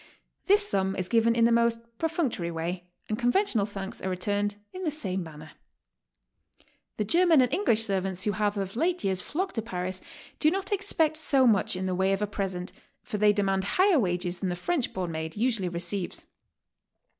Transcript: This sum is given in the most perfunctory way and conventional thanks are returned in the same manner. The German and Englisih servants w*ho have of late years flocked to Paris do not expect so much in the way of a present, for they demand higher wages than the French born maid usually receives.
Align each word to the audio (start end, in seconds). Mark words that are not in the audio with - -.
This 0.47 0.67
sum 0.67 0.95
is 0.95 1.07
given 1.07 1.35
in 1.35 1.45
the 1.45 1.51
most 1.51 1.77
perfunctory 1.99 2.49
way 2.49 2.89
and 3.07 3.19
conventional 3.19 3.67
thanks 3.67 4.01
are 4.01 4.09
returned 4.09 4.55
in 4.73 4.81
the 4.81 4.89
same 4.89 5.21
manner. 5.21 5.51
The 6.97 7.03
German 7.05 7.39
and 7.39 7.51
Englisih 7.51 7.83
servants 7.85 8.21
w*ho 8.23 8.43
have 8.43 8.57
of 8.57 8.75
late 8.75 9.03
years 9.03 9.21
flocked 9.21 9.53
to 9.53 9.61
Paris 9.61 10.01
do 10.39 10.49
not 10.49 10.71
expect 10.71 11.17
so 11.17 11.45
much 11.45 11.75
in 11.75 11.85
the 11.85 11.93
way 11.93 12.13
of 12.13 12.21
a 12.23 12.25
present, 12.25 12.71
for 13.03 13.19
they 13.19 13.31
demand 13.31 13.63
higher 13.77 13.99
wages 13.99 14.39
than 14.39 14.49
the 14.49 14.55
French 14.55 14.91
born 14.91 15.11
maid 15.11 15.37
usually 15.37 15.69
receives. 15.69 16.25